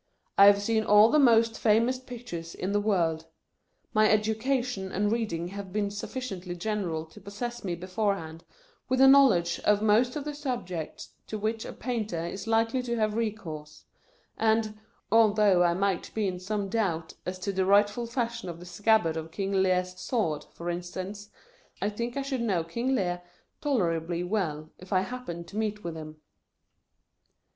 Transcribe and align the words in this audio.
I 0.35 0.47
have 0.47 0.59
seen 0.59 0.83
all 0.83 1.11
the 1.11 1.19
most 1.19 1.59
famous 1.59 1.99
pictures 1.99 2.55
in 2.55 2.71
the 2.71 2.79
world; 2.79 3.27
my 3.93 4.07
educa 4.07 4.65
tion 4.65 4.91
and 4.91 5.11
reading 5.11 5.49
have 5.49 5.71
been 5.71 5.91
sufficiently 5.91 6.55
general 6.55 7.05
to 7.05 7.21
possess 7.21 7.63
me 7.63 7.75
beforehand 7.75 8.43
with 8.89 8.99
a 8.99 9.07
knowledge 9.07 9.59
of 9.59 9.83
most 9.83 10.15
of 10.15 10.23
the 10.25 10.33
subjects 10.33 11.09
to 11.27 11.37
which 11.37 11.65
a 11.65 11.71
Painter 11.71 12.25
is 12.25 12.47
likely 12.47 12.81
to 12.81 12.95
have 12.95 13.13
recourse; 13.13 13.85
and, 14.39 14.75
although 15.11 15.61
I 15.61 15.75
might 15.75 16.11
be 16.15 16.27
in 16.27 16.39
some 16.39 16.67
doubt 16.67 17.13
as 17.27 17.37
to 17.37 17.51
the 17.51 17.63
rightful 17.67 18.07
fashion 18.07 18.49
of 18.49 18.59
the 18.59 18.65
scabbard 18.65 19.15
of 19.17 19.29
King 19.29 19.51
Lear's 19.51 19.99
sword, 19.99 20.47
for 20.51 20.71
instance, 20.71 21.29
I 21.79 21.91
think 21.91 22.17
I 22.17 22.23
should 22.23 22.41
know 22.41 22.63
King 22.63 22.95
Lear 22.95 23.21
tolerably 23.61 24.23
well, 24.23 24.71
if 24.79 24.91
I 24.91 25.01
happened 25.01 25.47
to 25.49 25.57
meet 25.57 25.83
with 25.83 25.95
him. 25.95 26.17